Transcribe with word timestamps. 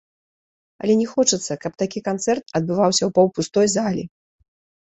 Але 0.85 0.93
не 1.01 1.05
хочацца, 1.11 1.57
каб 1.65 1.73
такі 1.81 2.03
канцэрт 2.09 2.43
адбываўся 2.61 2.99
ў 3.05 3.11
паўпустой 3.19 3.67
залі. 3.79 4.03